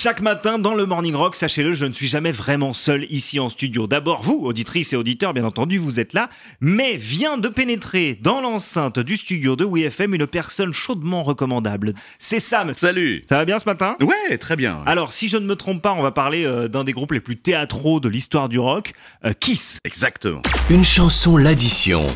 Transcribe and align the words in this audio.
Chaque 0.00 0.20
matin 0.20 0.60
dans 0.60 0.74
le 0.74 0.86
Morning 0.86 1.16
Rock, 1.16 1.34
sachez-le, 1.34 1.72
je 1.72 1.84
ne 1.84 1.92
suis 1.92 2.06
jamais 2.06 2.30
vraiment 2.30 2.72
seul 2.72 3.08
ici 3.10 3.40
en 3.40 3.48
studio. 3.48 3.88
D'abord, 3.88 4.22
vous, 4.22 4.42
auditrices 4.44 4.92
et 4.92 4.96
auditeurs, 4.96 5.34
bien 5.34 5.42
entendu, 5.42 5.76
vous 5.76 5.98
êtes 5.98 6.12
là, 6.12 6.28
mais 6.60 6.96
vient 6.96 7.36
de 7.36 7.48
pénétrer 7.48 8.16
dans 8.22 8.40
l'enceinte 8.40 9.00
du 9.00 9.16
studio 9.16 9.56
de 9.56 9.64
WeFM 9.64 10.14
une 10.14 10.28
personne 10.28 10.72
chaudement 10.72 11.24
recommandable. 11.24 11.94
C'est 12.20 12.38
Sam. 12.38 12.74
Salut 12.76 13.24
Ça 13.28 13.38
va 13.38 13.44
bien 13.44 13.58
ce 13.58 13.64
matin? 13.64 13.96
Ouais, 14.00 14.38
très 14.38 14.54
bien. 14.54 14.84
Alors, 14.86 15.12
si 15.12 15.26
je 15.26 15.36
ne 15.36 15.46
me 15.46 15.56
trompe 15.56 15.82
pas, 15.82 15.94
on 15.94 16.02
va 16.02 16.12
parler 16.12 16.44
euh, 16.44 16.68
d'un 16.68 16.84
des 16.84 16.92
groupes 16.92 17.10
les 17.10 17.18
plus 17.18 17.36
théâtraux 17.36 17.98
de 17.98 18.08
l'histoire 18.08 18.48
du 18.48 18.60
rock, 18.60 18.92
euh, 19.24 19.32
Kiss. 19.32 19.78
Exactement. 19.84 20.42
Une 20.70 20.84
chanson 20.84 21.36
l'addition 21.36 22.06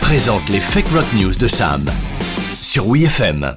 présente 0.00 0.48
les 0.48 0.58
fake 0.58 0.88
rock 0.88 1.06
news 1.14 1.34
de 1.38 1.46
Sam 1.46 1.88
sur 2.60 2.88
WeFM. 2.88 3.56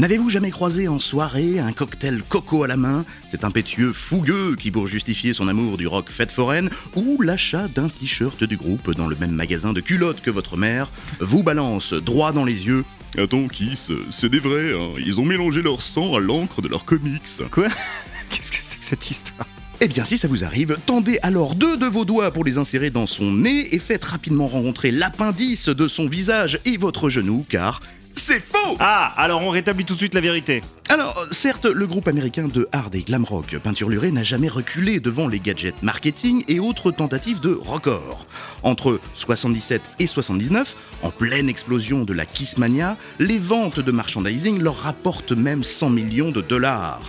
N'avez-vous 0.00 0.30
jamais 0.30 0.50
croisé 0.50 0.88
en 0.88 0.98
soirée 0.98 1.58
un 1.58 1.72
cocktail 1.72 2.22
coco 2.26 2.64
à 2.64 2.66
la 2.66 2.78
main 2.78 3.04
C'est 3.30 3.44
impétueux 3.44 3.92
fougueux 3.92 4.56
qui, 4.58 4.70
pour 4.70 4.86
justifier 4.86 5.34
son 5.34 5.46
amour 5.46 5.76
du 5.76 5.86
rock 5.86 6.08
fête 6.10 6.30
foraine, 6.30 6.70
ou 6.96 7.20
l'achat 7.20 7.68
d'un 7.68 7.90
t-shirt 7.90 8.42
du 8.42 8.56
groupe 8.56 8.94
dans 8.94 9.08
le 9.08 9.16
même 9.16 9.32
magasin 9.32 9.74
de 9.74 9.82
culottes 9.82 10.22
que 10.22 10.30
votre 10.30 10.56
mère, 10.56 10.90
vous 11.20 11.42
balance 11.42 11.92
droit 11.92 12.32
dans 12.32 12.46
les 12.46 12.66
yeux. 12.66 12.86
Attends, 13.18 13.46
Kiss, 13.46 13.90
c'est 14.10 14.30
des 14.30 14.38
vrais, 14.38 14.72
hein. 14.72 14.94
ils 15.04 15.20
ont 15.20 15.26
mélangé 15.26 15.60
leur 15.60 15.82
sang 15.82 16.14
à 16.14 16.18
l'encre 16.18 16.62
de 16.62 16.68
leurs 16.68 16.86
comics. 16.86 17.20
Quoi? 17.50 17.68
Qu'est-ce 18.30 18.52
que 18.52 18.58
c'est 18.62 18.78
que 18.78 18.84
cette 18.86 19.10
histoire? 19.10 19.46
Eh 19.82 19.88
bien, 19.88 20.06
si 20.06 20.16
ça 20.16 20.28
vous 20.28 20.44
arrive, 20.44 20.78
tendez 20.86 21.18
alors 21.20 21.54
deux 21.54 21.76
de 21.76 21.86
vos 21.86 22.06
doigts 22.06 22.30
pour 22.30 22.44
les 22.44 22.56
insérer 22.56 22.88
dans 22.88 23.06
son 23.06 23.32
nez 23.32 23.74
et 23.74 23.78
faites 23.78 24.04
rapidement 24.04 24.48
rencontrer 24.48 24.92
l'appendice 24.92 25.68
de 25.68 25.88
son 25.88 26.08
visage 26.08 26.58
et 26.64 26.78
votre 26.78 27.10
genou, 27.10 27.44
car 27.46 27.82
c'est 28.20 28.40
faux 28.40 28.76
Ah, 28.78 29.12
alors 29.16 29.42
on 29.42 29.48
rétablit 29.48 29.84
tout 29.84 29.94
de 29.94 29.98
suite 29.98 30.14
la 30.14 30.20
vérité. 30.20 30.60
Alors, 30.88 31.26
certes, 31.30 31.64
le 31.64 31.86
groupe 31.86 32.06
américain 32.06 32.48
de 32.48 32.68
hard 32.70 32.94
et 32.94 33.02
glam 33.02 33.24
rock 33.24 33.56
Peinturluré 33.58 34.10
n'a 34.10 34.22
jamais 34.22 34.48
reculé 34.48 35.00
devant 35.00 35.26
les 35.26 35.40
gadgets 35.40 35.82
marketing 35.82 36.44
et 36.46 36.60
autres 36.60 36.90
tentatives 36.90 37.40
de 37.40 37.58
record. 37.64 38.26
Entre 38.62 39.00
77 39.14 39.80
et 39.98 40.06
79, 40.06 40.76
en 41.02 41.10
pleine 41.10 41.48
explosion 41.48 42.04
de 42.04 42.12
la 42.12 42.26
Kissmania, 42.26 42.96
les 43.18 43.38
ventes 43.38 43.80
de 43.80 43.92
merchandising 43.92 44.60
leur 44.60 44.76
rapportent 44.76 45.32
même 45.32 45.64
100 45.64 45.90
millions 45.90 46.30
de 46.30 46.42
dollars. 46.42 47.00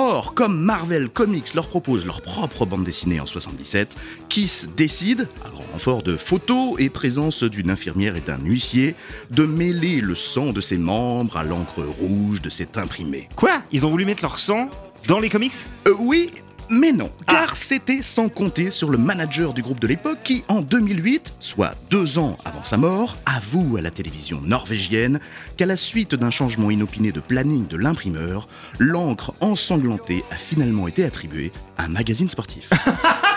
Or, 0.00 0.32
comme 0.34 0.56
Marvel 0.60 1.08
Comics 1.08 1.54
leur 1.54 1.66
propose 1.66 2.06
leur 2.06 2.22
propre 2.22 2.64
bande 2.64 2.84
dessinée 2.84 3.18
en 3.18 3.26
77, 3.26 3.96
Kiss 4.28 4.68
décide, 4.76 5.26
à 5.44 5.50
grand 5.50 5.64
renfort 5.72 6.04
de 6.04 6.16
photos 6.16 6.76
et 6.78 6.88
présence 6.88 7.42
d'une 7.42 7.68
infirmière 7.68 8.14
et 8.14 8.20
d'un 8.20 8.38
huissier, 8.38 8.94
de 9.32 9.44
mêler 9.44 10.00
le 10.00 10.14
sang 10.14 10.52
de 10.52 10.60
ses 10.60 10.78
membres 10.78 11.36
à 11.36 11.42
l'encre 11.42 11.82
rouge 11.82 12.40
de 12.40 12.48
cet 12.48 12.78
imprimé. 12.78 13.28
Quoi? 13.34 13.60
Ils 13.72 13.84
ont 13.86 13.90
voulu 13.90 14.04
mettre 14.04 14.22
leur 14.22 14.38
sang 14.38 14.70
dans 15.08 15.18
les 15.18 15.30
comics? 15.30 15.54
Euh, 15.88 15.94
oui, 15.98 16.30
mais 16.70 16.92
non, 16.92 17.10
car 17.26 17.56
c'était 17.56 18.02
sans 18.02 18.28
compter 18.28 18.70
sur 18.70 18.90
le 18.90 18.98
manager 18.98 19.54
du 19.54 19.62
groupe 19.62 19.80
de 19.80 19.86
l'époque 19.86 20.18
qui, 20.24 20.44
en 20.48 20.60
2008, 20.60 21.34
soit 21.40 21.74
deux 21.90 22.18
ans 22.18 22.36
avant 22.44 22.64
sa 22.64 22.76
mort, 22.76 23.16
avoue 23.26 23.76
à 23.76 23.80
la 23.80 23.90
télévision 23.90 24.40
norvégienne 24.40 25.20
qu'à 25.56 25.66
la 25.66 25.76
suite 25.76 26.14
d'un 26.14 26.30
changement 26.30 26.70
inopiné 26.70 27.12
de 27.12 27.20
planning 27.20 27.66
de 27.66 27.76
l'imprimeur, 27.76 28.48
l'encre 28.78 29.34
ensanglantée 29.40 30.24
a 30.30 30.36
finalement 30.36 30.88
été 30.88 31.04
attribuée 31.04 31.52
à 31.76 31.84
un 31.84 31.88
magazine 31.88 32.28
sportif. 32.28 32.70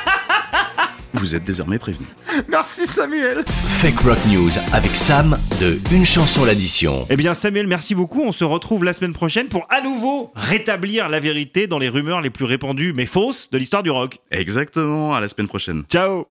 Vous 1.13 1.35
êtes 1.35 1.43
désormais 1.43 1.79
prévenu. 1.79 2.05
Merci 2.49 2.85
Samuel 2.85 3.43
Fake 3.45 3.99
rock 3.99 4.17
news 4.27 4.51
avec 4.73 4.95
Sam 4.95 5.37
de 5.59 5.77
Une 5.91 6.05
chanson 6.05 6.45
l'addition. 6.45 7.05
Eh 7.09 7.15
bien 7.15 7.33
Samuel, 7.33 7.67
merci 7.67 7.95
beaucoup. 7.95 8.23
On 8.23 8.31
se 8.31 8.43
retrouve 8.43 8.83
la 8.83 8.93
semaine 8.93 9.13
prochaine 9.13 9.47
pour 9.47 9.65
à 9.69 9.81
nouveau 9.81 10.31
rétablir 10.35 11.09
la 11.09 11.19
vérité 11.19 11.67
dans 11.67 11.79
les 11.79 11.89
rumeurs 11.89 12.21
les 12.21 12.29
plus 12.29 12.45
répandues 12.45 12.93
mais 12.93 13.05
fausses 13.05 13.49
de 13.51 13.57
l'histoire 13.57 13.83
du 13.83 13.91
rock. 13.91 14.19
Exactement, 14.31 15.13
à 15.13 15.19
la 15.19 15.27
semaine 15.27 15.47
prochaine. 15.47 15.83
Ciao 15.89 16.27